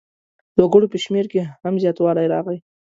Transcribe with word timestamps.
د 0.55 0.57
وګړو 0.65 0.91
په 0.93 0.97
شمېر 1.03 1.25
کې 1.31 1.39
هم 1.63 1.75
زیاتوالی 1.83 2.27
راغی. 2.33 2.57